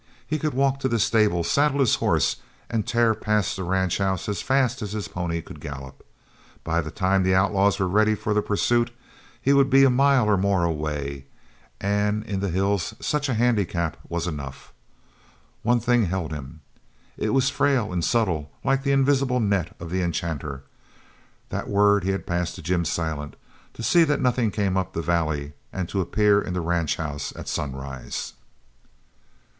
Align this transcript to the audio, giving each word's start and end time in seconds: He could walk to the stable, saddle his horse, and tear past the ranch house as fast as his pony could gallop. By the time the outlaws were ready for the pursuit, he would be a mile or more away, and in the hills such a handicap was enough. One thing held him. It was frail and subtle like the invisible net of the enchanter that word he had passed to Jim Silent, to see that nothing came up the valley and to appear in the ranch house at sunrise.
He 0.25 0.39
could 0.39 0.55
walk 0.55 0.79
to 0.79 0.87
the 0.89 0.97
stable, 0.97 1.43
saddle 1.43 1.79
his 1.79 1.97
horse, 1.97 2.37
and 2.71 2.87
tear 2.87 3.13
past 3.13 3.55
the 3.55 3.63
ranch 3.63 3.99
house 3.99 4.27
as 4.27 4.41
fast 4.41 4.81
as 4.81 4.93
his 4.93 5.07
pony 5.07 5.43
could 5.43 5.59
gallop. 5.59 6.03
By 6.63 6.81
the 6.81 6.89
time 6.89 7.21
the 7.21 7.35
outlaws 7.35 7.79
were 7.79 7.87
ready 7.87 8.15
for 8.15 8.33
the 8.33 8.41
pursuit, 8.41 8.89
he 9.39 9.53
would 9.53 9.69
be 9.69 9.83
a 9.83 9.91
mile 9.91 10.27
or 10.27 10.37
more 10.37 10.63
away, 10.63 11.27
and 11.79 12.23
in 12.23 12.39
the 12.39 12.49
hills 12.49 12.95
such 12.99 13.29
a 13.29 13.35
handicap 13.35 13.95
was 14.09 14.25
enough. 14.25 14.73
One 15.61 15.79
thing 15.79 16.05
held 16.07 16.31
him. 16.33 16.61
It 17.15 17.29
was 17.29 17.51
frail 17.51 17.93
and 17.93 18.03
subtle 18.03 18.49
like 18.63 18.81
the 18.81 18.91
invisible 18.93 19.39
net 19.39 19.75
of 19.79 19.91
the 19.91 20.01
enchanter 20.01 20.63
that 21.49 21.69
word 21.69 22.03
he 22.03 22.09
had 22.09 22.25
passed 22.25 22.55
to 22.55 22.63
Jim 22.63 22.85
Silent, 22.85 23.35
to 23.75 23.83
see 23.83 24.03
that 24.05 24.19
nothing 24.19 24.49
came 24.49 24.77
up 24.77 24.93
the 24.93 25.03
valley 25.03 25.53
and 25.71 25.87
to 25.89 26.01
appear 26.01 26.41
in 26.41 26.55
the 26.55 26.59
ranch 26.61 26.95
house 26.95 27.31
at 27.35 27.47
sunrise. 27.47 28.33